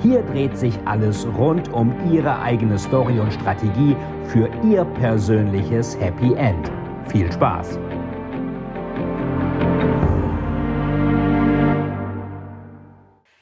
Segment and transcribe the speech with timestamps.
[0.00, 6.34] Hier dreht sich alles rund um Ihre eigene Story und Strategie für Ihr persönliches Happy
[6.34, 6.70] End.
[7.08, 7.80] Viel Spaß!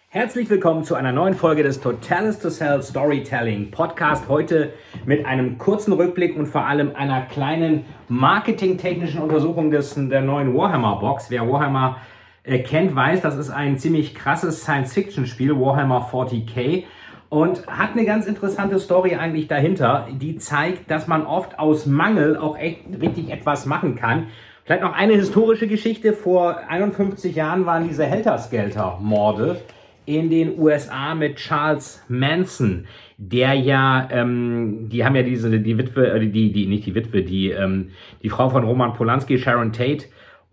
[0.09, 4.27] Herzlich willkommen zu einer neuen Folge des Totalis to Sell Storytelling Podcast.
[4.31, 4.73] Heute
[5.05, 11.01] mit einem kurzen Rückblick und vor allem einer kleinen marketingtechnischen Untersuchung des, der neuen Warhammer
[11.01, 11.31] Box.
[11.31, 11.99] Wer Warhammer
[12.47, 16.85] kennt, weiß, das ist ein ziemlich krasses Science-Fiction-Spiel, Warhammer 40k.
[17.29, 22.37] Und hat eine ganz interessante Story eigentlich dahinter, die zeigt, dass man oft aus Mangel
[22.37, 24.29] auch echt richtig etwas machen kann.
[24.65, 26.13] Vielleicht noch eine historische Geschichte.
[26.13, 29.61] Vor 51 Jahren waren diese Helterskelter-Morde
[30.07, 32.87] in den USA mit Charles Manson,
[33.19, 37.23] der ja, ähm, die haben ja diese, die Witwe, äh, die, die, nicht die Witwe,
[37.23, 37.91] die, ähm,
[38.23, 40.07] die Frau von Roman Polanski, Sharon Tate,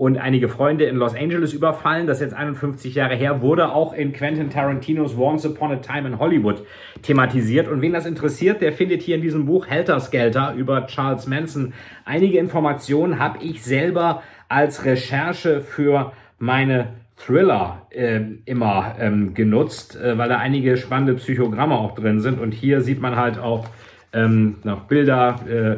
[0.03, 2.07] und einige Freunde in Los Angeles überfallen.
[2.07, 6.05] Das ist jetzt 51 Jahre her, wurde auch in Quentin Tarantinos Once Upon a Time
[6.05, 6.61] in Hollywood
[7.03, 7.69] thematisiert.
[7.69, 11.71] Und wen das interessiert, der findet hier in diesem Buch Helter Skelter über Charles Manson
[12.03, 20.17] einige Informationen, habe ich selber als Recherche für meine Thriller äh, immer ähm, genutzt, äh,
[20.17, 22.41] weil da einige spannende Psychogramme auch drin sind.
[22.41, 23.69] Und hier sieht man halt auch
[24.11, 25.77] ähm, noch Bilder, äh,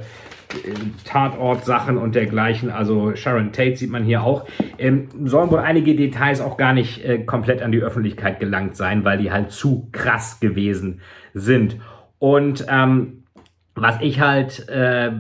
[1.06, 2.70] Tatort-Sachen und dergleichen.
[2.70, 4.46] Also Sharon Tate sieht man hier auch.
[4.78, 9.04] Ähm, sollen wohl einige Details auch gar nicht äh, komplett an die Öffentlichkeit gelangt sein,
[9.04, 11.02] weil die halt zu krass gewesen
[11.34, 11.78] sind.
[12.20, 13.24] Und ähm,
[13.76, 15.12] was ich halt äh, äh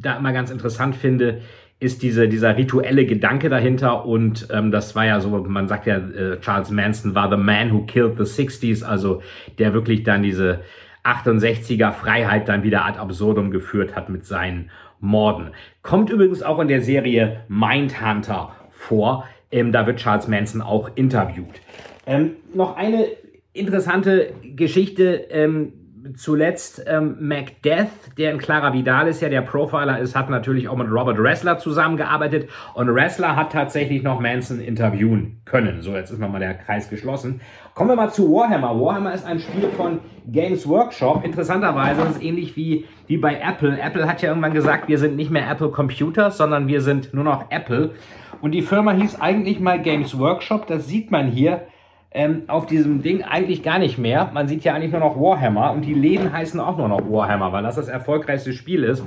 [0.00, 1.42] da immer ganz interessant finde,
[1.82, 5.96] ist diese, dieser rituelle Gedanke dahinter und ähm, das war ja so, man sagt ja,
[5.96, 9.20] äh, Charles Manson war the man who killed the 60s, also
[9.58, 10.60] der wirklich dann diese
[11.04, 14.70] 68er Freiheit dann wieder ad absurdum geführt hat mit seinen
[15.00, 15.50] Morden.
[15.82, 21.60] Kommt übrigens auch in der Serie Mindhunter vor, ähm, da wird Charles Manson auch interviewt.
[22.06, 23.06] Ähm, noch eine
[23.52, 25.72] interessante Geschichte, ähm,
[26.16, 30.76] zuletzt ähm, Macdeath, der in Clara Vidal ist, ja der Profiler ist, hat natürlich auch
[30.76, 35.82] mit Robert Ressler zusammengearbeitet und Ressler hat tatsächlich noch Manson interviewen können.
[35.82, 37.40] So, jetzt ist nochmal der Kreis geschlossen.
[37.74, 38.78] Kommen wir mal zu Warhammer.
[38.78, 41.24] Warhammer ist ein Spiel von Games Workshop.
[41.24, 43.80] Interessanterweise ist es ähnlich wie, wie bei Apple.
[43.80, 47.24] Apple hat ja irgendwann gesagt, wir sind nicht mehr Apple Computers, sondern wir sind nur
[47.24, 47.92] noch Apple.
[48.40, 50.66] Und die Firma hieß eigentlich mal Games Workshop.
[50.66, 51.66] Das sieht man hier
[52.14, 54.30] ähm, auf diesem Ding eigentlich gar nicht mehr.
[54.32, 57.52] Man sieht ja eigentlich nur noch Warhammer und die Läden heißen auch nur noch Warhammer,
[57.52, 59.04] weil das das erfolgreichste Spiel ist.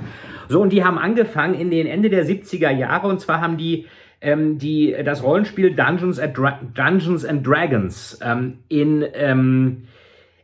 [0.48, 3.86] So, und die haben angefangen in den Ende der 70er Jahre und zwar haben die
[4.20, 9.86] ähm, die, das Rollenspiel Dungeons, and Dra Dungeons and Dragons ähm, in ähm,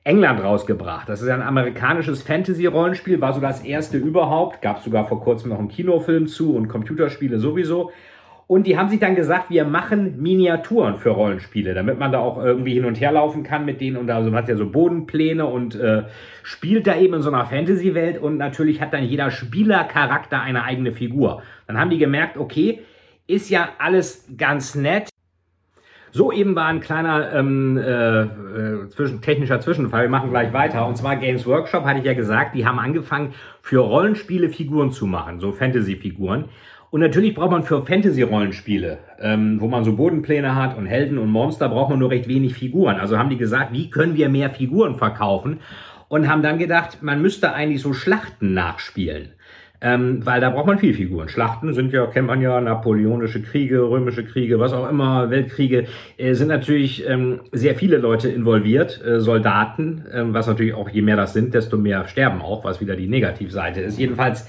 [0.04, 1.08] England rausgebracht.
[1.08, 4.60] Das ist ein amerikanisches Fantasy-Rollenspiel, war so das erste überhaupt.
[4.60, 7.92] Gab es sogar vor kurzem noch einen Kinofilm zu und Computerspiele sowieso.
[8.52, 12.36] Und die haben sich dann gesagt, wir machen Miniaturen für Rollenspiele, damit man da auch
[12.36, 13.96] irgendwie hin und her laufen kann mit denen.
[13.96, 16.02] Und also man hat ja so Bodenpläne und äh,
[16.42, 18.20] spielt da eben in so einer Fantasy-Welt.
[18.20, 21.42] Und natürlich hat dann jeder Spielercharakter eine eigene Figur.
[21.66, 22.80] Dann haben die gemerkt, okay,
[23.26, 25.08] ist ja alles ganz nett.
[26.10, 30.02] So eben war ein kleiner ähm, äh, äh, zwischen, technischer Zwischenfall.
[30.02, 30.86] Wir machen gleich weiter.
[30.86, 35.06] Und zwar Games Workshop, hatte ich ja gesagt, die haben angefangen, für Rollenspiele Figuren zu
[35.06, 36.50] machen, so Fantasy-Figuren.
[36.92, 41.30] Und natürlich braucht man für Fantasy-Rollenspiele, ähm, wo man so Bodenpläne hat und Helden und
[41.30, 43.00] Monster, braucht man nur recht wenig Figuren.
[43.00, 45.60] Also haben die gesagt, wie können wir mehr Figuren verkaufen?
[46.08, 49.30] Und haben dann gedacht, man müsste eigentlich so Schlachten nachspielen.
[49.80, 51.30] Ähm, weil da braucht man viel Figuren.
[51.30, 55.86] Schlachten sind ja, kennt man ja, napoleonische Kriege, römische Kriege, was auch immer, Weltkriege,
[56.18, 61.00] äh, sind natürlich ähm, sehr viele Leute involviert, äh, Soldaten, äh, was natürlich auch, je
[61.00, 63.98] mehr das sind, desto mehr sterben auch, was wieder die Negativseite ist.
[63.98, 64.46] Jedenfalls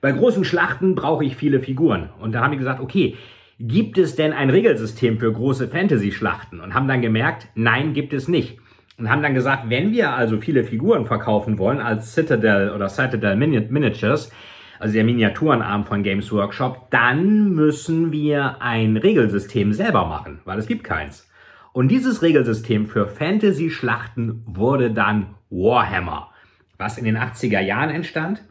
[0.00, 2.10] bei großen Schlachten brauche ich viele Figuren.
[2.20, 3.16] Und da haben die gesagt, okay,
[3.58, 6.60] gibt es denn ein Regelsystem für große Fantasy-Schlachten?
[6.60, 8.58] Und haben dann gemerkt, nein, gibt es nicht.
[8.98, 13.36] Und haben dann gesagt, wenn wir also viele Figuren verkaufen wollen als Citadel oder Citadel
[13.36, 14.30] Miniatures,
[14.78, 20.66] also der Miniaturenarm von Games Workshop, dann müssen wir ein Regelsystem selber machen, weil es
[20.66, 21.28] gibt keins.
[21.72, 26.30] Und dieses Regelsystem für Fantasy-Schlachten wurde dann Warhammer,
[26.78, 28.42] was in den 80er Jahren entstand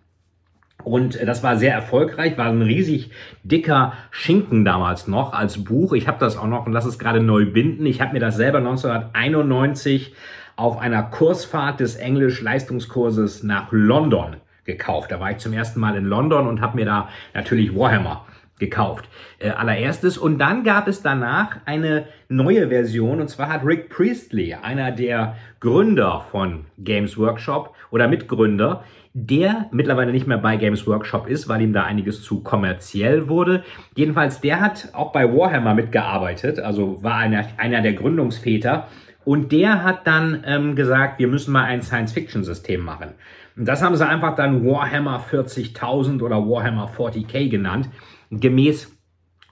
[0.86, 3.10] und das war sehr erfolgreich, war ein riesig
[3.44, 5.94] dicker Schinken damals noch als Buch.
[5.94, 7.86] Ich habe das auch noch und lass es gerade neu binden.
[7.86, 10.14] Ich habe mir das selber 1991
[10.56, 15.12] auf einer Kursfahrt des Englisch-Leistungskurses nach London gekauft.
[15.12, 18.26] Da war ich zum ersten Mal in London und habe mir da natürlich Warhammer
[18.60, 19.10] gekauft.
[19.40, 20.18] Äh, allererstes.
[20.18, 23.20] Und dann gab es danach eine neue Version.
[23.20, 28.84] Und zwar hat Rick Priestley, einer der Gründer von Games Workshop oder Mitgründer,
[29.18, 33.64] der mittlerweile nicht mehr bei Games Workshop ist, weil ihm da einiges zu kommerziell wurde.
[33.96, 38.90] Jedenfalls, der hat auch bei Warhammer mitgearbeitet, also war einer, einer der Gründungsväter.
[39.24, 43.14] Und der hat dann ähm, gesagt, wir müssen mal ein Science-Fiction-System machen.
[43.56, 47.90] Und das haben sie einfach dann Warhammer 40.000 oder Warhammer 40k genannt
[48.30, 48.92] gemäß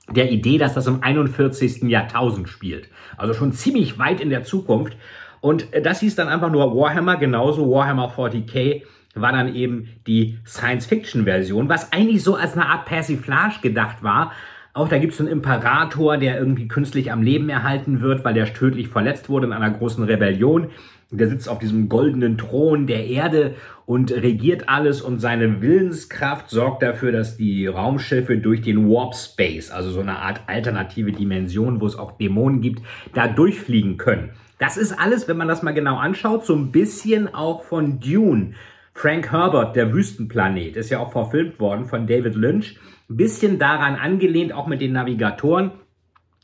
[0.09, 1.83] der Idee, dass das im 41.
[1.83, 2.89] Jahrtausend spielt.
[3.15, 4.97] Also schon ziemlich weit in der Zukunft.
[5.39, 8.83] Und das hieß dann einfach nur Warhammer, genauso Warhammer 40k
[9.15, 14.31] war dann eben die Science-Fiction-Version, was eigentlich so als eine Art Persiflage gedacht war.
[14.73, 18.51] Auch da gibt es einen Imperator, der irgendwie künstlich am Leben erhalten wird, weil der
[18.51, 20.71] tödlich verletzt wurde in einer großen Rebellion.
[21.11, 23.53] Der sitzt auf diesem goldenen Thron der Erde
[23.85, 29.69] und regiert alles und seine Willenskraft sorgt dafür, dass die Raumschiffe durch den Warp Space,
[29.69, 32.81] also so eine Art alternative Dimension, wo es auch Dämonen gibt,
[33.13, 34.31] da durchfliegen können.
[34.57, 38.53] Das ist alles, wenn man das mal genau anschaut, so ein bisschen auch von Dune.
[38.93, 42.77] Frank Herbert, der Wüstenplanet, ist ja auch verfilmt worden von David Lynch.
[43.07, 45.71] Bisschen daran angelehnt, auch mit den Navigatoren.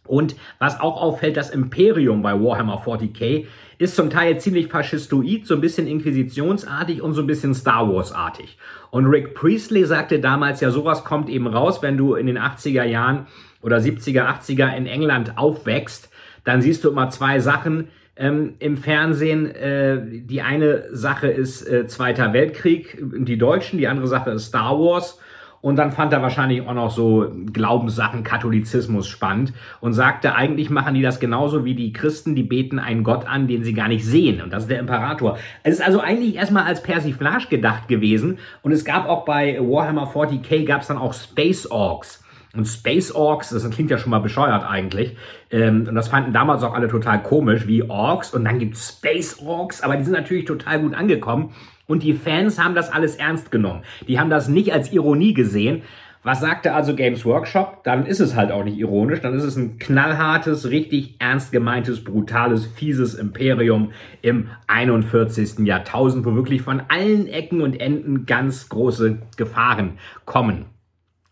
[0.06, 3.46] Und was auch auffällt, das Imperium bei Warhammer 40k
[3.78, 8.58] ist zum Teil ziemlich faschistoid, so ein bisschen inquisitionsartig und so ein bisschen Star Wars-artig.
[8.90, 12.84] Und Rick Priestley sagte damals ja, sowas kommt eben raus, wenn du in den 80er
[12.84, 13.28] Jahren
[13.62, 16.10] oder 70er, 80er in England aufwächst,
[16.44, 19.50] dann siehst du immer zwei Sachen ähm, im Fernsehen.
[19.56, 24.78] Äh, die eine Sache ist äh, Zweiter Weltkrieg, die Deutschen, die andere Sache ist Star
[24.78, 25.20] Wars.
[25.62, 29.52] Und dann fand er wahrscheinlich auch noch so Glaubenssachen, Katholizismus spannend
[29.82, 33.50] und sagte, eigentlich machen die das genauso wie die Christen, die beten einen Gott an,
[33.50, 34.42] den sie gar nicht sehen.
[34.42, 35.38] Und das ist der Imperator.
[35.64, 38.38] Es ist also eigentlich erstmal als Persiflage gedacht gewesen.
[38.62, 42.24] Und es gab auch bei Warhammer 40k gab es dann auch Space Orcs.
[42.60, 45.16] Und Space Orcs, das klingt ja schon mal bescheuert eigentlich.
[45.50, 48.34] Ähm, und das fanden damals auch alle total komisch, wie Orks.
[48.34, 51.54] Und dann gibt's Space Orcs, aber die sind natürlich total gut angekommen.
[51.88, 53.84] Und die Fans haben das alles ernst genommen.
[54.10, 55.84] Die haben das nicht als Ironie gesehen.
[56.22, 57.86] Was sagte also Games Workshop?
[57.86, 62.04] Dann ist es halt auch nicht ironisch, dann ist es ein knallhartes, richtig ernst gemeintes,
[62.04, 65.66] brutales, fieses Imperium im 41.
[65.66, 69.94] Jahrtausend, wo wirklich von allen Ecken und Enden ganz große Gefahren
[70.26, 70.66] kommen.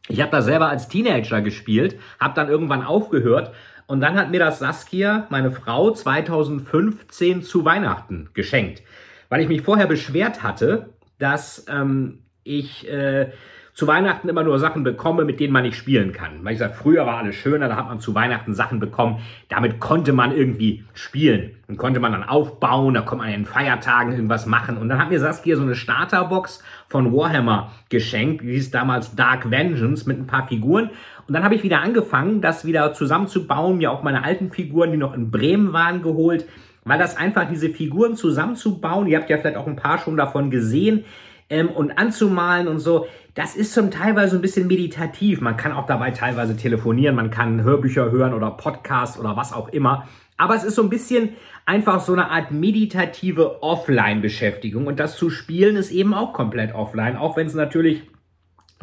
[0.07, 3.53] Ich habe da selber als Teenager gespielt, habe dann irgendwann aufgehört
[3.87, 8.81] und dann hat mir das Saskia, meine Frau, 2015 zu Weihnachten geschenkt
[9.29, 10.89] weil ich mich vorher beschwert hatte,
[11.19, 13.31] dass ähm, ich äh,
[13.77, 16.39] zu Weihnachten immer nur Sachen bekomme, mit denen man nicht spielen kann.
[16.41, 19.19] Weil ich sage, früher war alles schöner, da hat man zu Weihnachten Sachen bekommen,
[19.49, 21.51] damit konnte man irgendwie spielen.
[21.67, 24.77] Und konnte man dann aufbauen, da konnte man in Feiertagen irgendwas machen.
[24.77, 29.51] Und dann hat mir Saskia so eine Starterbox von Warhammer geschenkt, die hieß damals Dark
[29.51, 30.89] Vengeance mit ein paar Figuren.
[31.27, 34.97] Und dann habe ich wieder angefangen, das wieder zusammenzubauen, mir auch meine alten Figuren, die
[34.97, 36.47] noch in Bremen waren, geholt
[36.89, 40.49] weil das einfach diese Figuren zusammenzubauen, ihr habt ja vielleicht auch ein paar schon davon
[40.49, 41.03] gesehen,
[41.49, 45.41] ähm, und anzumalen und so, das ist zum teilweise ein bisschen meditativ.
[45.41, 49.69] Man kann auch dabei teilweise telefonieren, man kann Hörbücher hören oder Podcasts oder was auch
[49.69, 50.07] immer.
[50.37, 51.29] Aber es ist so ein bisschen
[51.67, 54.87] einfach so eine Art meditative Offline-Beschäftigung.
[54.87, 58.01] Und das zu spielen ist eben auch komplett offline, auch wenn es natürlich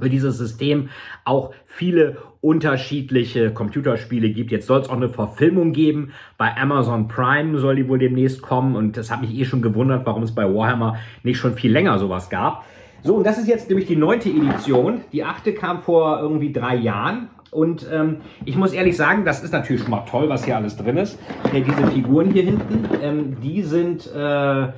[0.00, 0.88] für dieses System
[1.24, 4.52] auch viele unterschiedliche Computerspiele gibt.
[4.52, 6.12] Jetzt soll es auch eine Verfilmung geben.
[6.38, 8.76] Bei Amazon Prime soll die wohl demnächst kommen.
[8.76, 11.98] Und das hat mich eh schon gewundert, warum es bei Warhammer nicht schon viel länger
[11.98, 12.64] sowas gab.
[13.06, 15.02] So, und das ist jetzt nämlich die neunte Edition.
[15.12, 17.28] Die achte kam vor irgendwie drei Jahren.
[17.50, 20.78] Und ähm, ich muss ehrlich sagen, das ist natürlich schon mal toll, was hier alles
[20.78, 21.18] drin ist.
[21.52, 24.10] Äh, diese Figuren hier hinten, ähm, die sind...
[24.12, 24.68] Äh,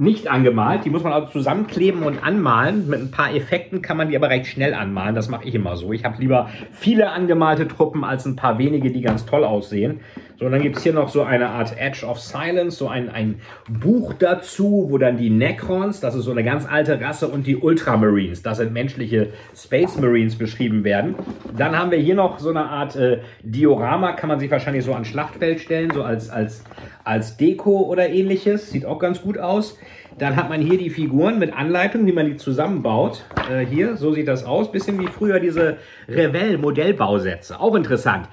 [0.00, 0.84] nicht angemalt.
[0.84, 2.88] Die muss man also zusammenkleben und anmalen.
[2.88, 5.14] Mit ein paar Effekten kann man die aber recht schnell anmalen.
[5.14, 5.92] Das mache ich immer so.
[5.92, 10.00] Ich habe lieber viele angemalte Truppen als ein paar wenige, die ganz toll aussehen.
[10.40, 13.10] So, und dann gibt es hier noch so eine Art Edge of Silence, so ein,
[13.10, 17.46] ein Buch dazu, wo dann die Necrons, das ist so eine ganz alte Rasse, und
[17.46, 21.14] die Ultramarines, das sind menschliche Space Marines beschrieben werden.
[21.58, 24.94] Dann haben wir hier noch so eine Art äh, Diorama, kann man sich wahrscheinlich so
[24.94, 26.64] an Schlachtfeld stellen, so als, als,
[27.04, 28.70] als Deko oder ähnliches.
[28.70, 29.76] Sieht auch ganz gut aus.
[30.18, 33.24] Dann hat man hier die Figuren mit Anleitung, wie man die zusammenbaut.
[33.50, 34.72] Äh, hier, so sieht das aus.
[34.72, 35.78] Bisschen wie früher diese
[36.08, 37.60] Revell-Modellbausätze.
[37.60, 38.28] Auch interessant.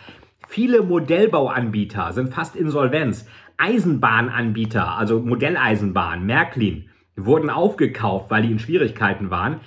[0.47, 3.27] Viele Modellbauanbieter sind fast insolvenz.
[3.57, 9.59] Eisenbahnanbieter, also Modelleisenbahn, Märklin, wurden aufgekauft, weil die in Schwierigkeiten waren.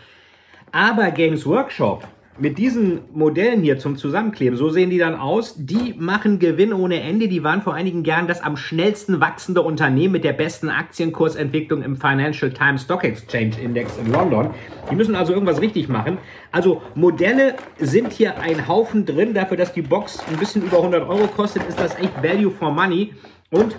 [0.72, 2.06] Aber Games Workshop
[2.38, 5.54] mit diesen Modellen hier zum Zusammenkleben, so sehen die dann aus.
[5.56, 7.28] Die machen Gewinn ohne Ende.
[7.28, 11.96] Die waren vor einigen Jahren das am schnellsten wachsende Unternehmen mit der besten Aktienkursentwicklung im
[11.96, 14.50] Financial Times Stock Exchange Index in London.
[14.90, 16.18] Die müssen also irgendwas richtig machen.
[16.50, 19.34] Also Modelle sind hier ein Haufen drin.
[19.34, 22.70] Dafür, dass die Box ein bisschen über 100 Euro kostet, ist das echt Value for
[22.70, 23.12] Money.
[23.50, 23.76] Und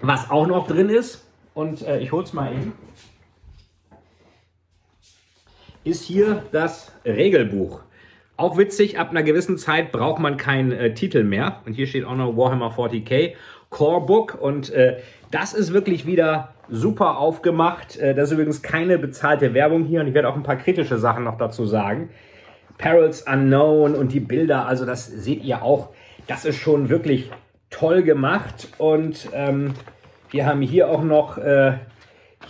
[0.00, 2.72] was auch noch drin ist, und äh, ich hol's mal eben
[5.84, 7.80] ist hier das Regelbuch.
[8.36, 11.60] Auch witzig, ab einer gewissen Zeit braucht man keinen äh, Titel mehr.
[11.66, 13.34] Und hier steht auch noch Warhammer 40k
[13.70, 14.38] Core Book.
[14.40, 14.98] Und äh,
[15.30, 17.96] das ist wirklich wieder super aufgemacht.
[17.96, 20.00] Äh, das ist übrigens keine bezahlte Werbung hier.
[20.00, 22.10] Und ich werde auch ein paar kritische Sachen noch dazu sagen.
[22.78, 25.90] Perils Unknown und die Bilder, also das seht ihr auch.
[26.26, 27.30] Das ist schon wirklich
[27.70, 28.68] toll gemacht.
[28.78, 29.74] Und ähm,
[30.30, 31.74] wir haben hier auch noch äh,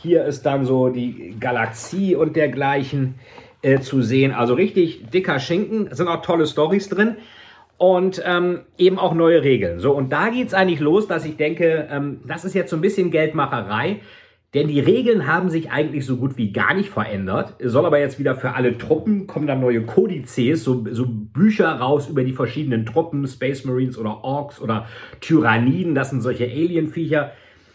[0.00, 3.16] hier ist dann so die Galaxie und dergleichen
[3.62, 4.32] äh, zu sehen.
[4.32, 5.88] Also richtig dicker Schinken.
[5.90, 7.16] Es sind auch tolle Stories drin.
[7.78, 9.80] Und ähm, eben auch neue Regeln.
[9.80, 12.76] So, und da geht es eigentlich los, dass ich denke, ähm, das ist jetzt so
[12.76, 14.00] ein bisschen Geldmacherei.
[14.54, 17.54] Denn die Regeln haben sich eigentlich so gut wie gar nicht verändert.
[17.58, 22.08] Soll aber jetzt wieder für alle Truppen kommen dann neue Kodizes, so, so Bücher raus
[22.08, 24.86] über die verschiedenen Truppen, Space Marines oder Orks oder
[25.20, 27.32] Tyranniden, das sind solche Alien-Viecher.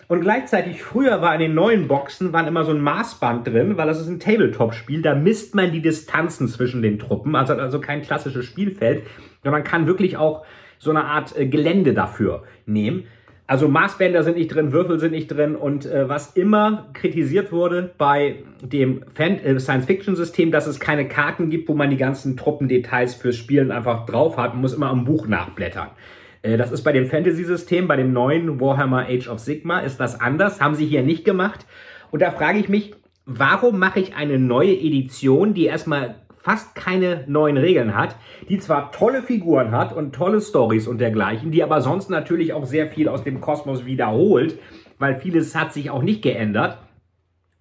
[0.07, 3.87] Und gleichzeitig, früher war in den neuen Boxen waren immer so ein Maßband drin, weil
[3.87, 5.01] das ist ein Tabletop-Spiel.
[5.01, 7.35] Da misst man die Distanzen zwischen den Truppen.
[7.35, 9.03] Also, also kein klassisches Spielfeld,
[9.43, 10.45] sondern kann wirklich auch
[10.79, 13.03] so eine Art äh, Gelände dafür nehmen.
[13.47, 17.91] Also Maßbänder sind nicht drin, Würfel sind nicht drin und äh, was immer kritisiert wurde
[17.97, 23.37] bei dem äh, Science-Fiction-System, dass es keine Karten gibt, wo man die ganzen Truppendetails fürs
[23.37, 24.53] Spielen einfach drauf hat.
[24.53, 25.89] Man muss immer am Buch nachblättern.
[26.41, 30.19] Äh, das ist bei dem Fantasy-System, bei dem neuen Warhammer Age of Sigma, ist das
[30.19, 30.61] anders.
[30.61, 31.65] Haben sie hier nicht gemacht.
[32.11, 36.15] Und da frage ich mich, warum mache ich eine neue Edition, die erstmal
[36.47, 38.15] fast keine neuen Regeln hat,
[38.47, 42.65] die zwar tolle Figuren hat und tolle Stories und dergleichen, die aber sonst natürlich auch
[42.65, 44.57] sehr viel aus dem Kosmos wiederholt,
[44.97, 46.77] weil vieles hat sich auch nicht geändert.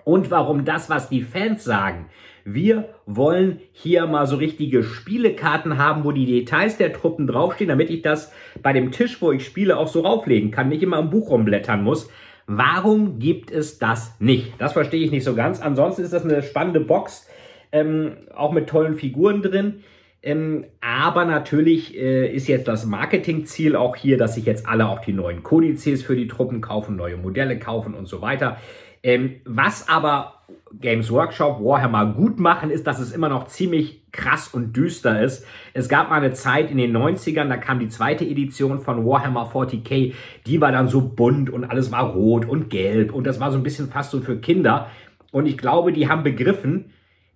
[0.06, 2.06] Und warum das, was die Fans sagen,
[2.44, 7.90] wir wollen hier mal so richtige Spielekarten haben, wo die Details der Truppen draufstehen, damit
[7.90, 8.32] ich das
[8.62, 11.82] bei dem Tisch, wo ich spiele, auch so rauflegen kann, nicht immer im Buch rumblättern
[11.82, 12.08] muss.
[12.46, 14.52] Warum gibt es das nicht?
[14.58, 15.60] Das verstehe ich nicht so ganz.
[15.60, 17.28] Ansonsten ist das eine spannende Box,
[17.72, 19.82] ähm, auch mit tollen Figuren drin.
[20.22, 25.00] Ähm, aber natürlich äh, ist jetzt das Marketingziel auch hier, dass sich jetzt alle auch
[25.00, 28.58] die neuen Kodizes für die Truppen kaufen, neue Modelle kaufen und so weiter.
[29.06, 30.42] Ähm, was aber
[30.80, 35.46] Games Workshop Warhammer gut machen, ist, dass es immer noch ziemlich krass und düster ist.
[35.74, 39.48] Es gab mal eine Zeit in den 90ern, da kam die zweite Edition von Warhammer
[39.48, 40.12] 40k,
[40.46, 43.58] die war dann so bunt und alles war rot und gelb und das war so
[43.58, 44.90] ein bisschen fast so für Kinder.
[45.30, 46.86] Und ich glaube, die haben begriffen,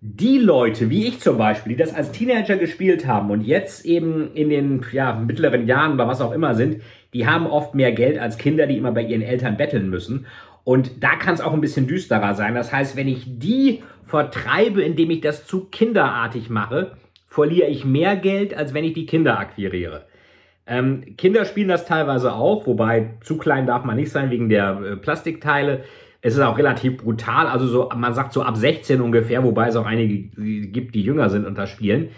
[0.00, 4.34] die Leute, wie ich zum Beispiel, die das als Teenager gespielt haben und jetzt eben
[4.34, 6.80] in den ja, mittleren Jahren oder was auch immer sind,
[7.12, 10.26] die haben oft mehr Geld als Kinder, die immer bei ihren Eltern betteln müssen.
[10.64, 12.54] Und da kann es auch ein bisschen düsterer sein.
[12.54, 16.92] Das heißt, wenn ich die vertreibe, indem ich das zu kinderartig mache,
[17.28, 20.06] verliere ich mehr Geld, als wenn ich die Kinder akquiriere.
[20.66, 24.80] Ähm, Kinder spielen das teilweise auch, wobei zu klein darf man nicht sein wegen der
[24.80, 25.84] äh, Plastikteile.
[26.22, 29.76] Es ist auch relativ brutal, also so, man sagt so ab 16 ungefähr, wobei es
[29.76, 30.28] auch einige
[30.66, 32.10] gibt, die jünger sind und das spielen.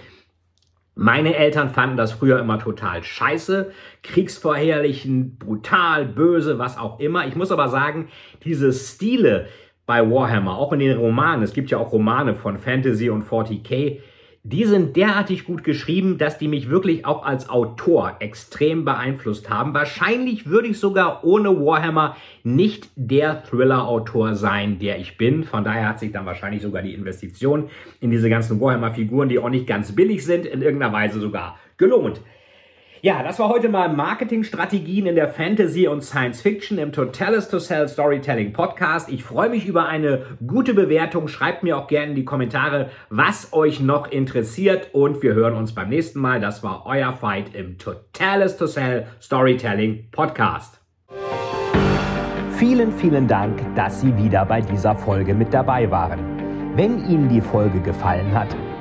[0.94, 3.72] Meine Eltern fanden das früher immer total scheiße,
[4.02, 7.26] kriegsverherrlichen, brutal, böse, was auch immer.
[7.26, 8.08] Ich muss aber sagen,
[8.44, 9.46] diese Stile
[9.86, 14.00] bei Warhammer, auch in den Romanen, es gibt ja auch Romane von Fantasy und 40k,
[14.44, 19.72] die sind derartig gut geschrieben, dass die mich wirklich auch als Autor extrem beeinflusst haben.
[19.72, 25.44] Wahrscheinlich würde ich sogar ohne Warhammer nicht der Thriller-Autor sein, der ich bin.
[25.44, 27.70] Von daher hat sich dann wahrscheinlich sogar die Investition
[28.00, 32.20] in diese ganzen Warhammer-Figuren, die auch nicht ganz billig sind, in irgendeiner Weise sogar gelohnt.
[33.04, 37.58] Ja, das war heute mal Marketingstrategien in der Fantasy und Science Fiction im Totalis to
[37.58, 39.08] Sell Storytelling Podcast.
[39.08, 41.26] Ich freue mich über eine gute Bewertung.
[41.26, 45.74] Schreibt mir auch gerne in die Kommentare, was euch noch interessiert und wir hören uns
[45.74, 46.38] beim nächsten Mal.
[46.38, 50.80] Das war euer Fight im Totalis to Sell Storytelling Podcast.
[52.52, 56.20] Vielen, vielen Dank, dass Sie wieder bei dieser Folge mit dabei waren.
[56.76, 58.54] Wenn Ihnen die Folge gefallen hat,